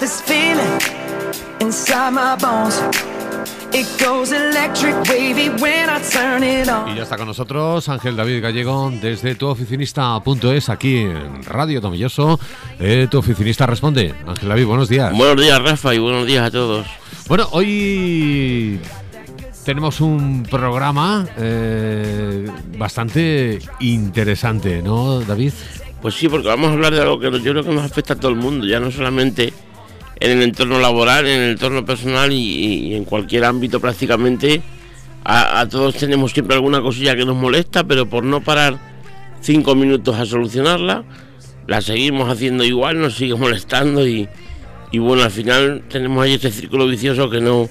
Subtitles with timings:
[0.00, 0.80] this feeling
[1.60, 2.82] inside my bones.
[3.72, 6.88] It goes electric wavy when I turn it on.
[6.88, 12.40] Y ya está con nosotros Ángel David Gallego desde tuoficinista.es aquí en Radio Tomilloso.
[12.80, 14.14] Eh, tu oficinista responde.
[14.26, 15.16] Ángel David, buenos días.
[15.16, 16.86] Buenos días, Rafa, y buenos días a todos.
[17.28, 18.80] Bueno, hoy
[19.64, 25.52] tenemos un programa eh, bastante interesante, ¿no, David?
[26.00, 28.16] Pues sí, porque vamos a hablar de algo que yo creo que nos afecta a
[28.16, 29.52] todo el mundo, ya no solamente
[30.20, 34.62] en el entorno laboral, en el entorno personal y, en cualquier ámbito prácticamente.
[35.24, 38.78] A, todos tenemos siempre alguna cosilla que nos molesta, pero por no parar
[39.40, 41.04] cinco minutos a solucionarla,
[41.66, 44.28] la seguimos haciendo igual, nos sigue molestando y,
[44.94, 47.68] bueno, al final tenemos ahí este círculo vicioso que no,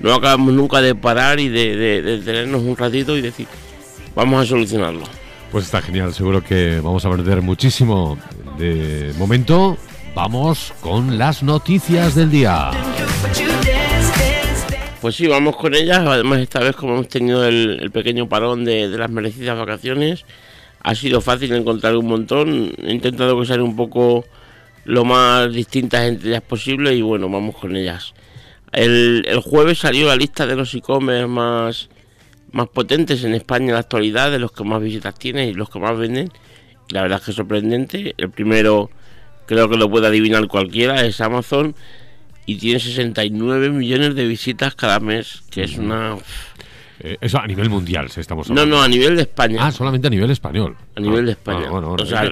[0.00, 3.46] no acabamos nunca de parar y de, de, de tenernos un ratito y decir,
[4.14, 5.04] vamos a solucionarlo.
[5.52, 8.18] Pues está genial, seguro que vamos a perder muchísimo
[8.58, 9.76] de momento.
[10.16, 12.70] Vamos con las noticias del día.
[15.02, 15.98] Pues sí, vamos con ellas.
[15.98, 20.24] Además, esta vez, como hemos tenido el, pequeño parón de, las merecidas vacaciones,
[20.80, 22.72] ha sido fácil encontrar un montón.
[22.82, 24.24] He intentado que sean un poco
[24.86, 28.14] lo más distintas entre ellas posible y bueno, vamos con ellas.
[28.72, 31.90] El, jueves salió la lista de los e-commerce más,
[32.52, 35.68] más potentes en España en la actualidad, de los que más visitas tienen y los
[35.68, 36.32] que más venden.
[36.88, 38.14] La verdad es que es sorprendente.
[38.16, 38.88] El primero,
[39.46, 41.74] creo que lo puede adivinar cualquiera, es Amazon
[42.44, 46.16] y tiene 69 millones de visitas cada mes, que es una...
[47.00, 48.70] Eh, eso a nivel mundial, si estamos hablando.
[48.70, 49.58] No, no, a nivel de España.
[49.60, 50.76] Ah, solamente a nivel español.
[50.94, 51.70] A nivel de España.
[51.70, 52.30] o sea,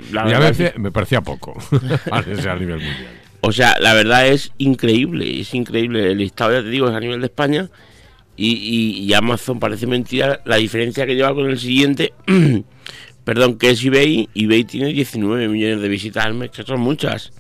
[0.76, 1.56] me parecía poco.
[2.10, 3.08] a nivel mundial.
[3.42, 6.12] O sea, la verdad es increíble, es increíble.
[6.12, 7.68] El listado, ya te digo, es a nivel de España
[8.36, 12.12] y, Amazon parece mentira la diferencia que lleva con el siguiente,
[13.24, 14.28] perdón, que es eBay.
[14.34, 17.32] eBay tiene 19 millones de visitas al mes, que son muchas,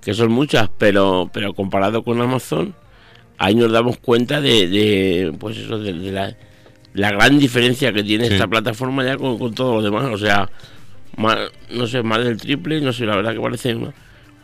[0.00, 2.74] que son muchas, pero, pero comparado con Amazon,
[3.38, 5.92] ahí nos damos cuenta de, pues eso, de,
[6.94, 10.06] la, gran diferencia que tiene esta plataforma ya con, con todos los demás.
[10.12, 10.50] O sea,
[11.70, 13.94] no sé, más del triple, no sé, la verdad que parece una,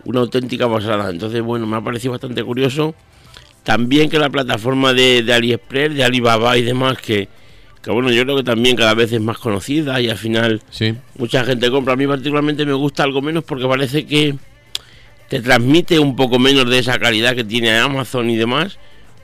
[0.04, 1.10] una auténtica pasada.
[1.10, 2.94] Entonces, bueno, me ha parecido bastante curioso
[3.64, 7.28] también que la plataforma de, AliExpress, de Alibaba y demás, que,
[7.84, 10.62] que, bueno, yo creo que también cada vez es más conocida y al final
[11.18, 11.92] mucha gente compra.
[11.92, 14.36] A mí particularmente me gusta algo menos porque parece que
[15.28, 18.78] te transmite un poco menos de esa calidad que tiene Amazon y demás.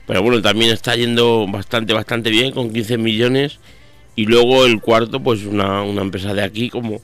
[0.05, 3.59] Pero bueno, también está yendo bastante, bastante bien, con 15 millones.
[4.15, 7.01] Y luego el cuarto, pues una, una empresa de aquí como,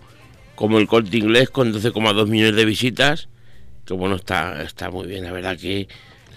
[0.53, 3.29] como el Corte Inglés, con 12,2 millones de visitas.
[3.83, 5.87] Que bueno, está, está muy bien, la verdad que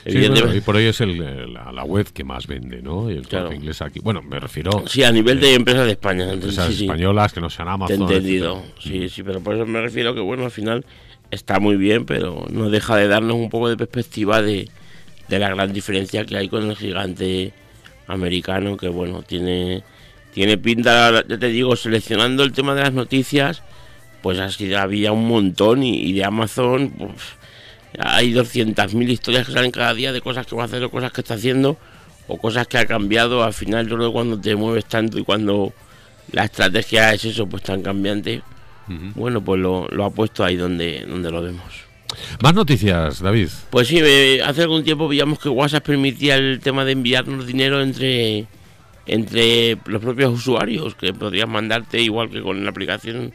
[0.04, 3.10] y por ahí es la, web que más vende, ¿no?
[3.10, 3.52] Y el claro.
[3.52, 4.00] inglés aquí.
[4.00, 4.84] Bueno, me refiero.
[4.86, 6.32] Sí, a nivel de empresas de España.
[6.32, 8.02] Empresas españolas que no sean Amazon.
[8.02, 8.62] entendido.
[8.78, 10.84] Sí, sí, pero por eso me refiero que, bueno, al final
[11.30, 14.68] está muy bien, pero no deja de darnos un poco de perspectiva de,
[15.28, 17.52] la gran diferencia que hay con el gigante
[18.06, 19.82] americano, que, bueno, tiene,
[20.32, 23.62] tiene pinta, ya te digo, seleccionando el tema de las noticias,
[24.22, 26.90] pues así había un montón y, de Amazon.
[26.90, 27.12] Pues,
[27.98, 31.12] hay 200.000 historias que salen cada día de cosas que va a hacer o cosas
[31.12, 31.76] que está haciendo
[32.28, 33.42] o cosas que ha cambiado.
[33.42, 35.72] Al final, yo creo que cuando te mueves tanto y cuando
[36.32, 38.42] la estrategia es eso, pues tan cambiante,
[39.14, 41.90] bueno, pues lo, ha puesto ahí donde, donde lo vemos.
[42.42, 43.48] Más noticias, David.
[43.70, 47.80] Pues sí, eh, hace algún tiempo veíamos que WhatsApp permitía el tema de enviarnos dinero
[47.80, 48.46] entre,
[49.06, 53.32] entre los propios usuarios, que podrían mandarte igual que con la aplicación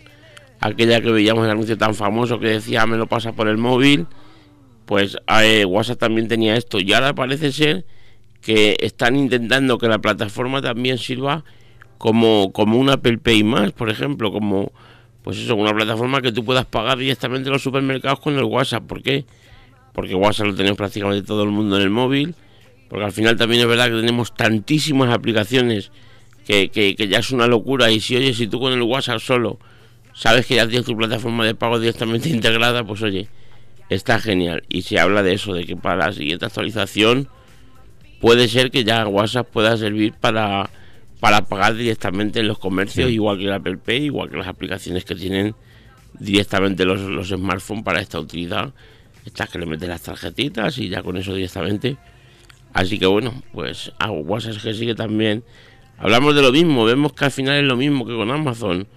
[0.60, 4.08] aquella que veíamos el anuncio tan famoso que decía me lo pasa por el móvil
[4.86, 7.86] pues eh, WhatsApp también tenía esto y ahora parece ser
[8.42, 11.44] que están intentando que la plataforma también sirva
[11.98, 14.72] como, como un Apple Pay más, por ejemplo, como
[15.24, 18.84] pues eso, una plataforma que tú puedas pagar directamente en los supermercados con el WhatsApp.
[18.86, 19.26] ¿Por qué?
[19.92, 22.36] Porque WhatsApp lo tenemos prácticamente todo el mundo en el móvil,
[22.90, 25.92] porque al final también es verdad que tenemos tantísimas aplicaciones
[26.46, 29.20] que, que, que ya es una locura y si oye, si tú con el WhatsApp
[29.20, 29.58] solo
[30.14, 33.28] sabes que ya tienes tu plataforma de pago directamente integrada, pues oye,
[33.90, 34.64] está genial.
[34.70, 37.30] Y se habla de eso, de que para la siguiente actualización
[38.20, 40.70] puede ser que ya WhatsApp pueda servir para,
[41.20, 45.06] para pagar directamente en los comercios, igual que el Apple Pay, igual que las aplicaciones
[45.06, 45.56] que tienen
[46.20, 48.74] directamente los, los smartphones para esta utilidad.
[49.26, 51.98] Estas que le meten las tarjetitas y ya con eso directamente.
[52.74, 55.44] Así que bueno, pues a WhatsApp que sigue también.
[55.98, 58.88] Hablamos de lo mismo, vemos que al final es lo mismo que con Amazon.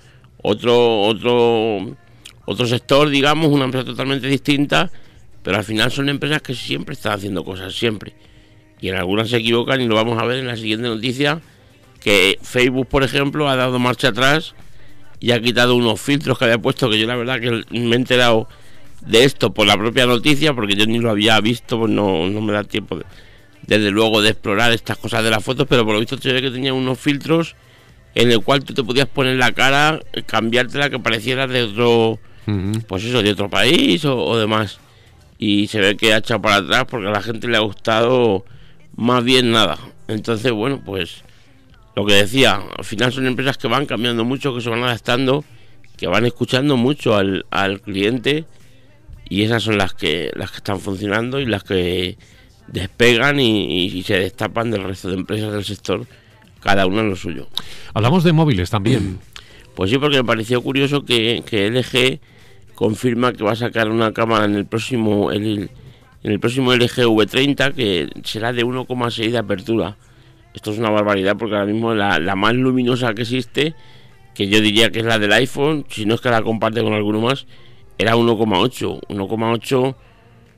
[0.43, 1.96] Otro, otro
[2.50, 4.91] otro sector, digamos, una empresa totalmente distinta,
[5.43, 8.15] pero al final son empresas que siempre están haciendo cosas, siempre.
[8.81, 11.43] Y en algunas se equivocan y lo vamos a ver en la siguiente noticia,
[12.00, 14.55] que Facebook, por ejemplo, ha dado marcha atrás
[15.21, 17.97] y ha quitado unos filtros que había puesto, que yo la verdad que me he
[17.97, 18.49] enterado
[19.03, 22.41] de esto por la propia noticia, porque yo ni lo había visto, pues no, no
[22.41, 22.99] me da tiempo,
[23.67, 26.41] desde luego, de explorar estas cosas de las fotos, pero por lo visto se ve
[26.41, 27.56] que tenía unos filtros
[28.15, 32.19] en el cual tú te podías poner la cara, cambiártela que pareciera de otro,
[32.87, 34.79] pues eso, de otro país o, demás.
[35.39, 38.45] Y se ve que ha echado para atrás porque a la gente le ha gustado
[38.97, 39.79] más bien nada.
[40.09, 41.23] Entonces, bueno, pues
[41.95, 45.45] lo que decía, al final son empresas que van cambiando mucho, que se van adaptando,
[45.97, 48.45] que van escuchando mucho al, al cliente
[49.29, 52.17] y esas son las que las que están funcionando y las que
[52.67, 56.06] despegan y, se destapan del resto de empresas del sector,
[56.61, 57.49] cada una en lo suyo.
[57.94, 59.19] Hablamos de móviles también.
[59.75, 62.21] Pues sí, porque me pareció curioso que, que LG
[62.79, 65.69] confirma que va a sacar una cámara en el próximo en
[66.23, 69.97] el próximo LG V30 que será de 1,6 de apertura.
[70.55, 73.75] Esto es una barbaridad porque ahora mismo la, la, más luminosa que existe,
[74.33, 76.93] que yo diría que es la del iPhone, si no es que la comparte con
[76.93, 77.47] alguno más,
[77.99, 79.09] era 1,8.
[79.09, 79.97] 1,8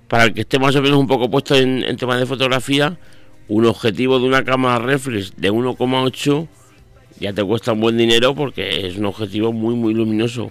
[0.07, 2.99] para el que esté más o menos un poco puesto en, en temas de fotografía,
[3.49, 6.49] un objetivo de una cámara reflex de 1,8
[7.19, 10.51] ya te cuesta un buen dinero porque es un objetivo muy muy luminoso.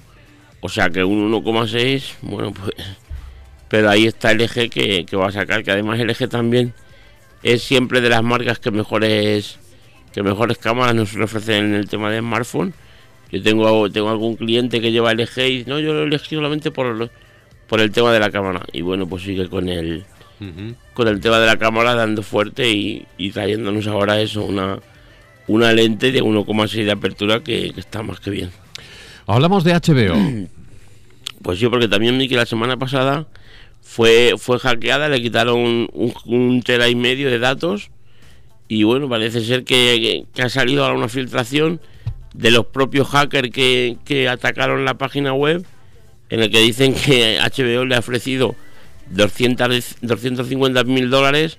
[0.62, 2.72] O sea que un 1,6, bueno pues...
[3.70, 6.74] Pero ahí está el eje que, que, va a sacar, que además el eje también
[7.44, 9.60] es siempre de las marcas que mejores
[10.12, 12.74] que mejores cámaras nos ofrecen en el tema de smartphone
[13.32, 16.72] yo tengo, tengo algún cliente que lleva el eje y no, yo lo elegí solamente
[16.72, 17.12] por,
[17.68, 18.66] por el tema de la cámara.
[18.74, 20.04] Y bueno, pues sigue con el,
[20.94, 24.80] con el tema de la cámara dando fuerte y, trayéndonos ahora eso, una,
[25.48, 28.50] una lente de 1,6 de apertura que, está más que bien.
[29.30, 30.50] Hablamos de HBO.
[31.42, 33.26] Pues sí, porque también vi que la semana pasada
[33.82, 37.92] fue, fue hackeada, le quitaron un, un, tera y medio de datos
[38.68, 41.80] y bueno, parece ser que, que ha salido ahora una filtración
[42.34, 45.66] de los propios hackers que, atacaron la página web,
[46.30, 48.56] en el que dicen que HBO le ha ofrecido
[49.12, 51.58] 200, 250 mil dólares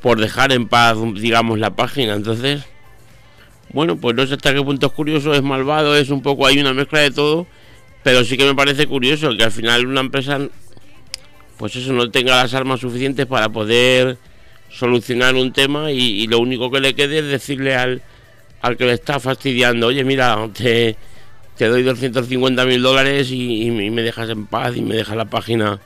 [0.00, 2.14] por dejar en paz, digamos, la página.
[2.14, 2.64] Entonces,
[3.72, 6.58] bueno, pues no sé hasta qué punto es curioso, es malvado, es un poco, hay
[6.58, 7.46] una mezcla de todo,
[8.02, 10.40] pero sí que me parece curioso que al final una empresa,
[11.56, 14.18] pues eso, no tenga las armas suficientes para poder
[14.70, 18.02] solucionar un tema y lo único que le quede es decirle al
[18.60, 20.96] al que le está fastidiando, oye, mira, te,
[21.56, 25.80] te doy 250 mil dólares y, me dejas en paz y me dejas la página.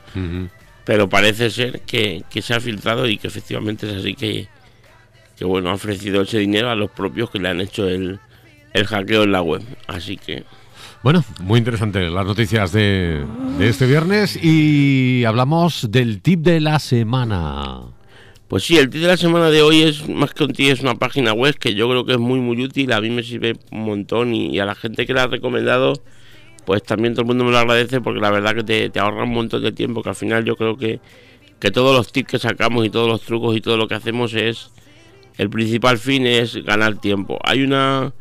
[0.85, 4.49] Pero parece ser que, se ha filtrado y que efectivamente es así que,
[5.43, 8.21] que, bueno, ha ofrecido ese dinero a los propios que le han hecho el,
[8.73, 9.63] el hackeo en la web.
[9.89, 10.45] Así que...
[11.03, 13.25] Bueno, muy interesante las noticias de,
[13.59, 17.81] de este viernes y hablamos del tip de la semana.
[18.47, 20.81] Pues sí, el tip de la semana de hoy es más que un tip, es
[20.81, 23.55] una página web que yo creo que es muy muy útil, a mí me sirve
[23.73, 25.95] un montón y, a la gente que la ha recomendado,
[26.65, 29.33] pues también todo el mundo me lo agradece porque la verdad que te, ahorra un
[29.33, 31.01] montón de tiempo, que al final yo creo que,
[31.59, 34.35] que todos los tips que sacamos y todos los trucos y todo lo que hacemos
[34.35, 34.71] es,
[35.39, 37.39] el principal fin es ganar tiempo.
[37.43, 38.13] Hay una,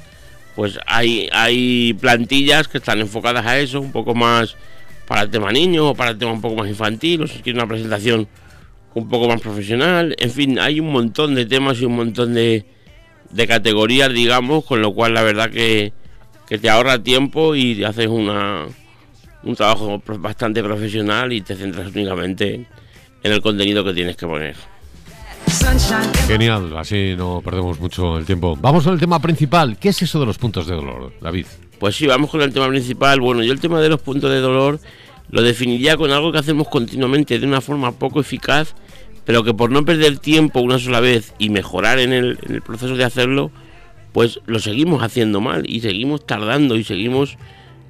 [0.57, 4.57] pues hay, hay plantillas que están enfocadas a eso, un poco más
[5.07, 7.59] para el tema niño o para el tema un poco más infantil, o si quiero
[7.59, 8.27] una presentación
[8.95, 10.17] un poco más profesional.
[10.19, 12.65] En fin, hay un montón de temas y un montón de,
[13.31, 15.93] de categorías, digamos, con lo cual la verdad que,
[16.49, 18.65] que te ahorra tiempo y haces una,
[19.43, 22.67] un trabajo bastante profesional y te centras únicamente
[23.23, 24.57] en el contenido que tienes que poner.
[26.27, 28.57] Genial, así no perdemos mucho el tiempo.
[28.61, 29.79] Vamos con el tema principal.
[29.79, 31.47] ¿Qué es eso de los puntos de dolor, David?
[31.79, 33.21] Pues sí, vamos con el tema principal.
[33.21, 34.81] Bueno, yo el tema de los puntos de dolor
[35.31, 38.75] lo definiría con algo que hacemos continuamente de una forma poco eficaz
[39.27, 43.05] pero que por no perder tiempo una sola vez y mejorar en el, proceso de
[43.05, 43.51] hacerlo,
[44.13, 47.37] pues lo seguimos haciendo mal y seguimos tardando y seguimos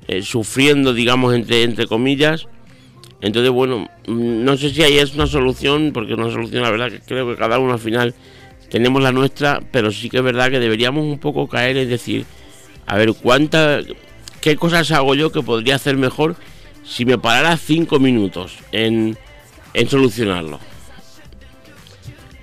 [0.09, 2.49] eh, sufriendo, digamos, entre, entre comillas,
[3.21, 7.01] Entonces, bueno, no sé si ahí es una solución, porque una solución, la verdad, que
[7.01, 8.15] creo que cada uno al final
[8.71, 12.27] tenemos la nuestra, pero sí que es verdad que deberíamos un poco caer en decir,
[12.87, 13.87] a ver, ¿cuántas,
[14.41, 16.37] qué cosas hago yo que podría hacer mejor
[16.85, 19.17] si me parara cinco minutos en,
[19.73, 20.61] en solucionarlo?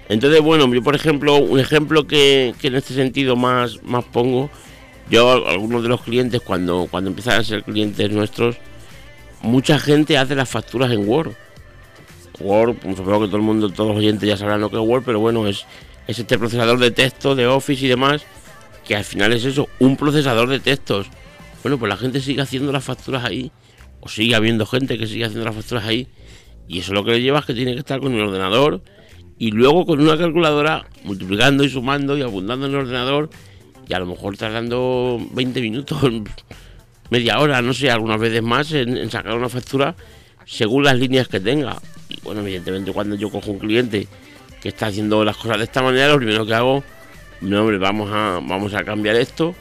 [0.09, 4.49] Entonces, bueno, yo por ejemplo, un ejemplo que, que en este sentido más, más pongo,
[5.09, 8.57] yo algunos de los clientes cuando, cuando empiezan a ser clientes nuestros,
[9.43, 11.33] mucha gente hace las facturas en Word.
[12.39, 14.81] Word, pues, supongo que todo el mundo, todos los oyentes ya sabrán lo que es
[14.81, 15.65] Word, pero bueno, es,
[16.07, 18.25] es este procesador de texto, de Office y demás,
[18.83, 21.07] que al final es eso, un procesador de textos.
[21.61, 23.51] Bueno, pues la gente sigue haciendo las facturas ahí,
[23.99, 26.07] o sigue habiendo gente que sigue haciendo las facturas ahí,
[26.67, 28.81] y eso lo que le lleva es que tiene que estar con el ordenador
[29.37, 33.29] y luego con una calculadora multiplicando y sumando y abundando en el ordenador
[33.87, 35.99] y a lo mejor tardando 20 minutos,
[37.13, 39.95] media hora, no sé, algunas veces más en, sacar una factura
[40.45, 41.77] según las líneas que tenga.
[42.09, 44.07] Y bueno, evidentemente cuando yo cojo un cliente
[44.59, 46.83] que está haciendo las cosas de esta manera, lo primero que hago,
[47.41, 49.53] no hombre, vamos a, vamos a cambiar esto,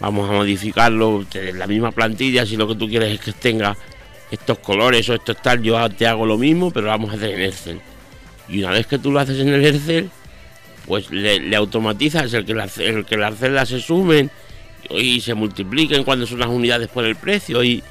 [0.00, 3.76] vamos a modificarlo, la misma plantilla, si lo que tú quieres es que tenga
[4.30, 7.42] estos colores o esto tal, yo te hago lo mismo, pero vamos a hacer en
[7.42, 7.80] Excel.
[8.48, 10.08] Y una vez que tú lo haces en el Excel,
[10.86, 12.52] pues le, automatizas el que,
[12.84, 14.30] el que las celdas se sumen
[14.90, 17.82] y se multipliquen cuando son las unidades por el precio y,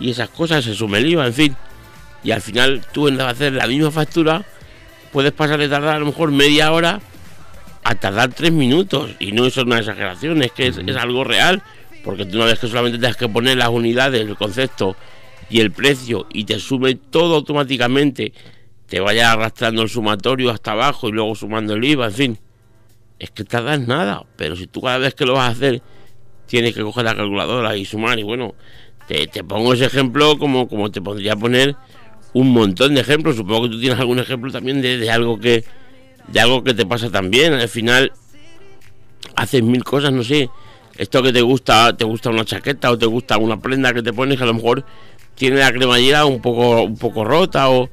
[0.00, 1.56] esas cosas, se sume el IVA, en fin.
[2.22, 4.44] Y al final tú en hacer la misma factura,
[5.12, 7.00] puedes pasar de tardar a lo mejor media hora
[7.82, 9.10] a tardar tres minutos.
[9.18, 11.62] Y no es una exageración, es que es, es algo real.
[12.04, 14.96] Porque tú una vez que solamente tienes que poner las unidades, el concepto
[15.50, 18.32] y el precio y te sume todo automáticamente
[18.88, 22.38] te vaya arrastrando el sumatorio hasta abajo y luego sumando el IVA, en fin.
[23.18, 25.82] Es que tardas nada, pero si tú cada vez que lo vas a hacer
[26.48, 28.54] tienes que coger la calculadora y sumar, y bueno,
[29.06, 31.76] te, pongo ese ejemplo como, como te podría poner
[32.32, 33.36] un montón de ejemplos.
[33.36, 35.64] Supongo que tú tienes algún ejemplo también de, algo que
[36.26, 37.54] de algo que te pasa también.
[37.54, 38.12] Al final
[39.36, 40.50] haces mil cosas, no sé.
[40.96, 44.12] Esto que te gusta, te gusta una chaqueta o te gusta una prenda que te
[44.12, 44.84] pones que a lo mejor
[45.36, 47.88] tiene la cremallera un poco un poco rota o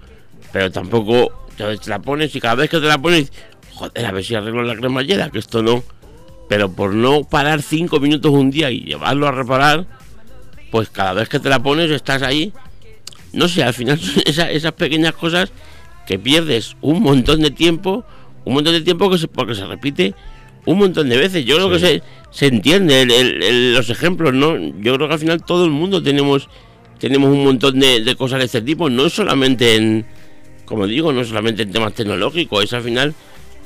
[0.51, 3.31] pero tampoco te la pones y cada vez que te la pones,
[3.73, 5.83] joder, a ver si arreglo la cremallera, que esto no.
[6.47, 9.87] Pero por no parar cinco minutos un día y llevarlo a reparar,
[10.71, 12.53] pues cada vez que te la pones estás ahí.
[13.33, 15.51] No sé, al final esas, pequeñas cosas
[16.05, 18.05] que pierdes un montón de tiempo,
[18.45, 20.13] un montón de tiempo que se, porque se repite
[20.65, 21.45] un montón de veces.
[21.45, 23.05] Yo creo que se, se entiende
[23.73, 24.57] los ejemplos, ¿no?
[24.57, 26.49] Yo creo que al final todo el mundo tenemos,
[26.99, 30.05] tenemos un montón de, de cosas de este tipo, no solamente en,
[30.65, 33.13] como digo, no solamente en temas tecnológicos, es al final,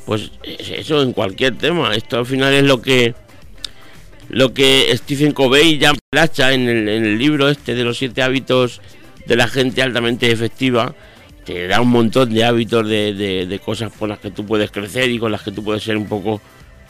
[0.05, 1.93] pues eso en cualquier tema.
[1.93, 3.13] Esto al final es lo que
[4.29, 8.21] lo que Stephen Covey ya placha en el, en el libro este de los siete
[8.21, 8.79] hábitos
[9.25, 10.95] de la gente altamente efectiva.
[11.45, 15.09] Te da un montón de hábitos de, de, cosas por las que tú puedes crecer
[15.09, 16.41] y con las que tú puedes ser un poco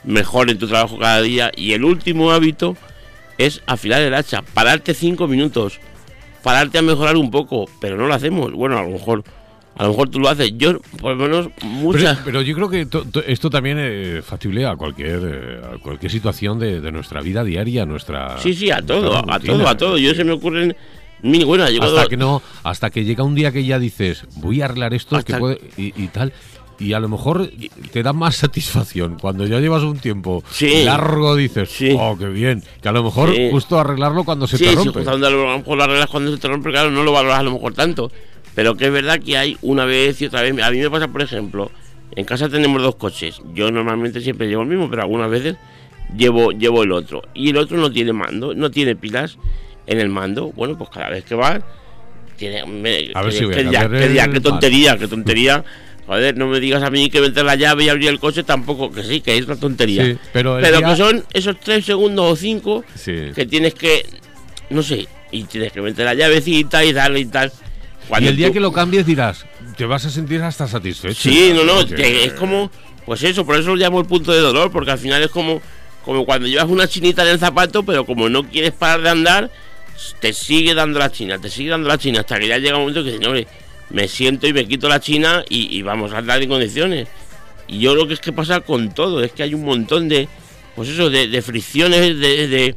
[0.03, 1.51] mejor en tu trabajo cada día.
[1.55, 2.75] Y el último hábito
[3.37, 5.79] es afilar el hacha, pararte cinco minutos,
[6.43, 8.51] pararte a mejorar un poco, pero no lo hacemos.
[8.51, 9.23] Bueno, a lo mejor
[9.79, 10.51] a lo mejor tú lo haces.
[10.57, 12.19] Yo, por lo menos, muchas.
[12.25, 12.85] Pero, yo creo que
[13.27, 18.37] esto también es factible a cualquier, eh, a cualquier situación de, nuestra vida diaria, nuestra.
[18.39, 19.97] Sí, sí, a todo, a todo, a todo.
[19.97, 20.75] Yo se me ocurren.
[21.21, 24.93] Bueno, hasta que no, hasta que llega un día que ya dices, voy a arreglar
[24.93, 25.17] esto
[25.77, 26.33] y, tal
[26.77, 27.49] y a lo mejor
[27.91, 32.87] te da más satisfacción cuando ya llevas un tiempo largo dices oh qué bien que
[32.87, 35.83] a lo mejor justo arreglarlo cuando se te rompe sí, justo a lo mejor lo
[35.83, 38.09] arreglas cuando se te rompe claro no lo valoras a lo mejor tanto
[38.55, 40.51] pero que es verdad que hay una vez y otra vez.
[40.61, 41.71] A mí me pasa, por ejemplo,
[42.15, 43.41] en casa tenemos dos coches.
[43.53, 45.55] Yo normalmente siempre llevo el mismo, pero algunas veces
[46.15, 47.21] llevo, llevo el otro.
[47.33, 49.37] Y el otro no tiene mando, no tiene pilas
[49.87, 50.51] en el mando.
[50.51, 51.61] Bueno, pues cada vez que va,
[52.37, 52.61] tiene.
[53.13, 55.63] a ver si voy qué tontería, qué tontería.
[56.07, 58.91] Joder, no me digas a mí que meter la llave y abrir el coche tampoco,
[58.91, 60.17] que sí, que es una tontería.
[60.59, 64.07] pero que son esos tres segundos o cinco que tienes que,
[64.71, 67.51] no sé, y tienes que meter la llavecita y darle y tal
[68.17, 69.45] y el día que lo cambies dirás,
[69.77, 71.29] te vas a sentir hasta satisfecho.
[71.29, 72.71] Sí, no, no, es como,
[73.05, 75.61] pues eso, por eso lo llamo el punto de dolor, porque al final es como,
[76.03, 79.51] como cuando llevas una chinita en el zapato, pero como no quieres parar de andar,
[80.19, 82.81] te sigue dando la china, te sigue dando la china, hasta que ya llega un
[82.81, 83.33] momento que no,
[83.89, 87.07] me siento y me quito la china y, vamos a andar en condiciones.
[87.67, 90.27] Y yo lo que es que pasa con todo, es que hay un montón de,
[90.75, 92.75] pues eso, de, fricciones, de, de...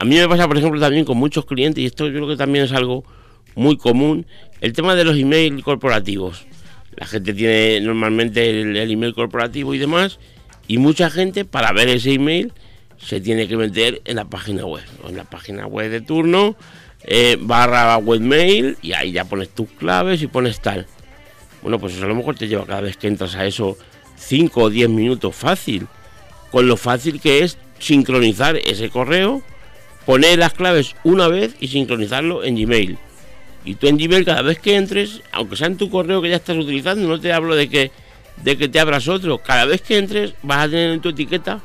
[0.00, 2.36] A mí me pasa, por ejemplo, también con muchos clientes, y esto yo creo que
[2.36, 3.04] también es algo
[3.58, 4.24] muy común,
[4.60, 6.46] el tema de los emails corporativos.
[6.94, 10.18] La gente tiene normalmente el, email corporativo y demás,
[10.68, 12.52] y mucha gente para ver ese email
[12.98, 16.56] se tiene que meter en la página web, en la página web de turno,
[17.04, 20.86] eh, barra webmail y ahí ya pones tus claves y pones tal.
[21.62, 23.76] Bueno, pues eso a lo mejor te lleva cada vez que entras a eso
[24.16, 25.86] 5 o 10 minutos fácil.
[26.50, 29.42] Con lo fácil que es sincronizar ese correo,
[30.06, 32.98] poner las claves una vez y sincronizarlo en Gmail.
[33.68, 36.36] Y tú en Gmail cada vez que entres, aunque sea en tu correo que ya
[36.36, 37.90] estás utilizando, no te hablo de que,
[38.42, 41.60] de que te abras otro, cada vez que entres vas a tener en tu etiqueta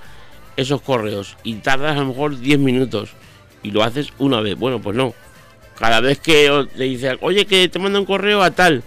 [0.58, 3.12] esos correos y tardas a lo mejor 10 minutos
[3.64, 4.58] y lo haces una vez.
[4.58, 5.14] Bueno, pues no.
[5.80, 8.84] Cada vez que te dice, oye, que te manda un correo a tal,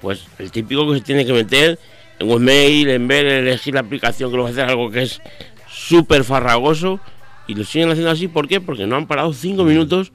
[0.00, 1.76] pues el típico que se tiene que meter
[2.20, 5.20] en un en ver, elegir la aplicación que lo va a hacer algo que es
[5.68, 7.00] súper farragoso
[7.48, 8.28] y lo siguen haciendo así.
[8.28, 8.60] ¿Por qué?
[8.60, 10.12] Porque no han parado 5 minutos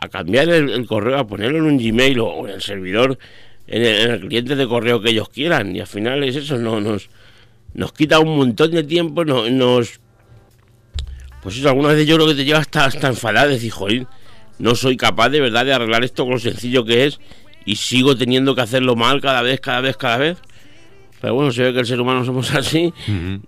[0.00, 3.18] a cambiar el, correo, a ponerlo en un Gmail o, en el servidor,
[3.66, 5.76] en el, cliente de correo que ellos quieran.
[5.76, 7.10] Y al final es eso, no, nos,
[7.74, 10.00] nos quita un montón de tiempo, nos
[11.42, 14.06] pues eso, algunas veces yo creo que te lleva hasta, hasta enfadar, decir, joder,
[14.58, 17.18] no soy capaz de verdad de arreglar esto con lo sencillo que es
[17.64, 20.38] y sigo teniendo que hacerlo mal cada vez, cada vez, cada vez.
[21.20, 22.92] Pero bueno, se ve que el ser humano somos así,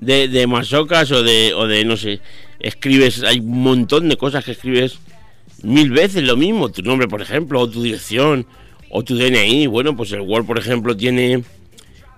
[0.01, 2.21] de, de masocas o de, o de, no sé,
[2.61, 4.99] escribes, hay un montón de cosas que escribes
[5.63, 8.47] mil veces lo mismo, tu nombre, por ejemplo, o tu dirección,
[8.91, 9.67] o tu DNI.
[9.67, 11.43] Bueno, pues el Word, por ejemplo, tiene,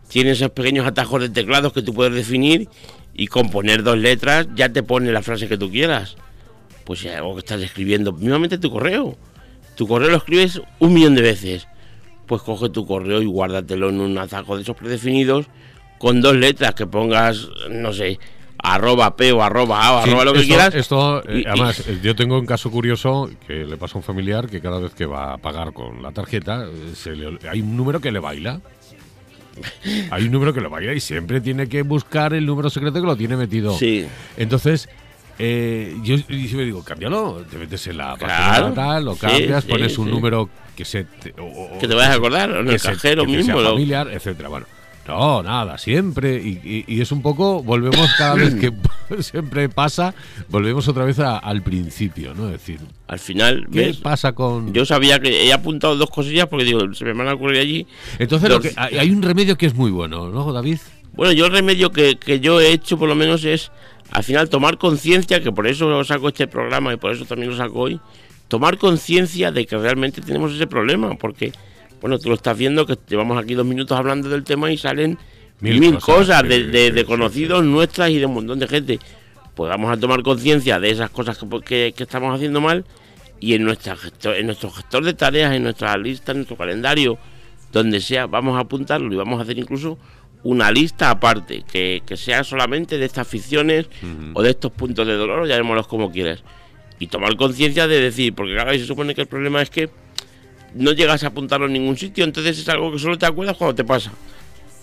[0.09, 2.69] tiene esos pequeños atajos de teclados que tú puedes definir
[3.15, 6.17] y con poner dos letras ya te pone la frase que tú quieras.
[6.85, 9.17] Pues si algo que estás escribiendo, mismamente tu correo.
[9.77, 11.69] Tu correo lo escribes un millón de veces.
[12.27, 15.47] Pues coge tu correo y guárdatelo en un atajo de esos predefinidos
[15.99, 18.19] con dos letras que pongas, no sé,
[18.65, 20.75] arroba P o arroba A o arroba lo que quieras.
[20.75, 24.61] Esto, eh, además, yo tengo un caso curioso que le pasa a un familiar que
[24.61, 28.19] cada vez que va a pagar con la tarjeta, eh, hay un número que le
[28.19, 28.61] baila.
[30.11, 33.07] Hay un número que lo vaya y siempre tiene que buscar el número secreto que
[33.07, 33.79] lo tiene metido.
[33.79, 34.05] Sí.
[34.37, 34.89] Entonces,
[35.39, 39.97] eh, yo, yo, me digo, cámbialo, te metes en la página tal, lo cambias, pones
[39.97, 41.33] un número que se te,
[41.81, 44.49] que te vayas a acordar, en el cajero mismo, familiar, etcétera.
[44.49, 44.67] Bueno,
[45.07, 46.37] no, nada, siempre.
[46.37, 48.73] Y, es un poco, volvemos cada vez que
[49.23, 50.15] siempre pasa,
[50.49, 52.47] volvemos otra vez al principio, ¿no?
[52.47, 54.73] Es decir, al final, ¿qué pasa con.?
[54.73, 57.87] Yo sabía que he apuntado dos cosillas porque digo, se me van a ocurrir allí.
[58.19, 60.79] Entonces, lo que, hay un remedio que es muy bueno, ¿no, David?
[61.13, 63.71] Bueno, yo el remedio que, que yo he hecho, por lo menos, es
[64.11, 67.57] al final tomar conciencia, que por eso saco este programa y por eso también lo
[67.57, 68.01] saco hoy,
[68.49, 71.53] tomar conciencia de que realmente tenemos ese problema, porque
[72.05, 75.17] bueno, tú lo estás viendo que llevamos aquí dos minutos hablando del tema y salen
[75.61, 78.99] mil, cosas, de, conocidos nuestras y de un montón de gente.
[79.55, 82.85] Pues vamos a tomar conciencia de esas cosas que, estamos haciendo mal
[83.41, 87.17] y en, nuestra en nuestro gestor de tareas, en nuestra lista, en nuestro calendario,
[87.73, 89.97] donde sea, vamos a apuntarlo y vamos a hacer incluso
[90.43, 93.89] una lista aparte, que, sea solamente de estas aficiones
[94.35, 96.45] o de estos puntos de dolor, o llamémoslos como quieras.
[96.99, 99.89] Y tomar conciencia de decir, porque cada vez se supone que el problema es que
[100.75, 103.75] no llegas a apuntarlo en ningún sitio, entonces es algo que solo te acuerdas cuando
[103.75, 104.13] te pasa.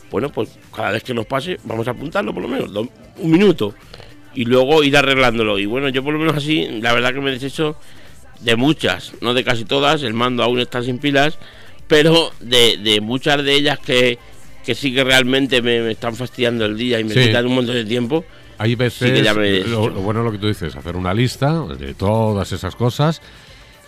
[0.09, 2.71] Bueno, pues cada vez que nos pase, vamos a apuntarlo por lo menos,
[3.17, 3.73] un minuto,
[4.33, 5.59] y luego ir arreglándolo.
[5.59, 7.77] Y bueno, yo por lo menos así, la verdad que me he deshecho
[8.41, 11.37] de muchas, no de casi todas, el mando aún está sin pilas,
[11.87, 14.17] pero de, muchas de ellas que,
[14.65, 17.85] que sí que realmente me, están fastidiando el día y me quitan un montón de
[17.85, 18.25] tiempo.
[18.57, 19.25] Hay veces,
[19.67, 23.21] lo, lo, bueno lo que tú dices, hacer una lista de todas esas cosas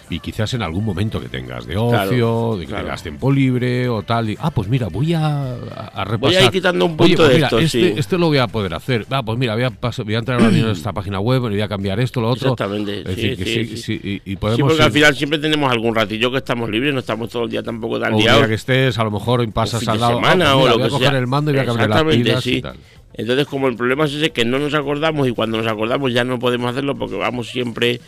[0.09, 4.03] y quizás en algún momento que tengas de ocio, de que tengas tiempo libre o
[4.03, 6.19] tal, ah, pues mira, voy a, a, repasar.
[6.19, 9.05] Voy a ir quitando un punto pues de este, este, lo voy a poder hacer.
[9.09, 11.67] Ah, pues mira, voy a, voy a entrar ahora en esta página web, voy a
[11.67, 12.53] cambiar esto, lo otro.
[12.53, 13.03] Exactamente.
[13.15, 16.93] sí, sí, sí, y, podemos porque al final siempre tenemos algún ratillo que estamos libres,
[16.93, 18.47] no estamos todo el día tampoco tan liados.
[18.47, 20.89] que estés, a lo mejor pasas al lado, semana, ah, pues o lo voy a
[20.89, 22.77] coger el mando y voy a cambiar las pilas y tal.
[23.15, 26.23] Entonces, como el problema es ese que no nos acordamos y cuando nos acordamos ya
[26.23, 28.01] no podemos hacerlo porque vamos siempre,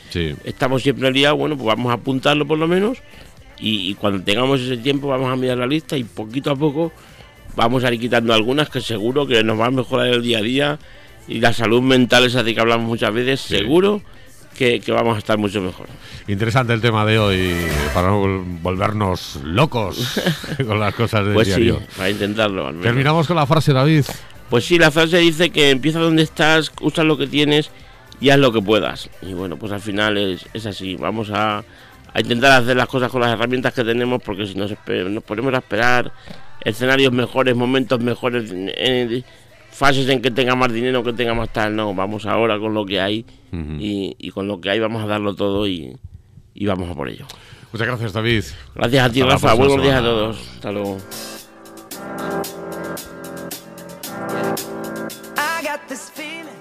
[0.43, 2.97] estamos siempre liados, bueno, pues vamos a apuntarlo por lo menos
[3.59, 6.91] y, cuando tengamos ese tiempo vamos a mirar la lista y poquito a poco
[7.55, 10.41] vamos a ir quitando algunas que seguro que nos van a mejorar el día a
[10.41, 10.79] día
[11.27, 14.01] y la salud mental esa de que hablamos muchas veces, seguro
[14.55, 15.87] que, vamos a estar mucho mejor.
[16.27, 17.53] Interesante el tema de hoy
[17.93, 20.19] para no volvernos locos
[20.65, 21.79] con las cosas del pues diario.
[21.79, 22.73] Sí, para intentarlo.
[22.81, 24.05] Terminamos con la frase, David.
[24.49, 27.71] Pues sí, la frase dice que empieza donde estás, usa lo que tienes
[28.19, 29.09] y haz lo que puedas.
[29.21, 30.95] Y bueno, pues al final es, es así.
[30.95, 31.63] Vamos a,
[32.17, 35.57] intentar hacer las cosas con las herramientas que tenemos porque si nos, nos ponemos a
[35.57, 36.13] esperar
[36.61, 38.53] escenarios mejores, momentos mejores,
[39.71, 42.85] fases en que tenga más dinero, que tenga más tal, no, vamos ahora con lo
[42.85, 45.97] que hay y, con lo que hay vamos a darlo todo y,
[46.53, 47.25] y vamos a por ello.
[47.73, 48.43] Muchas gracias, David.
[48.73, 49.53] Gracias a ti, Rafa.
[49.53, 50.49] Buenos días a todos.
[50.55, 50.97] Hasta luego.
[55.37, 56.54] I got this feeling.